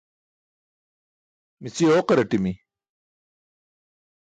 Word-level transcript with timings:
Mici 1.61 1.83
ooqaraṭimi. 1.97 2.53